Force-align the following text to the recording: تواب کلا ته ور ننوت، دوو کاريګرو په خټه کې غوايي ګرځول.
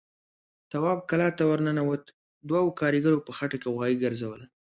تواب 0.71 0.99
کلا 1.09 1.29
ته 1.37 1.43
ور 1.49 1.59
ننوت، 1.65 2.03
دوو 2.49 2.67
کاريګرو 2.79 3.23
په 3.25 3.31
خټه 3.37 3.57
کې 3.61 3.71
غوايي 3.73 3.95
ګرځول. 4.03 4.41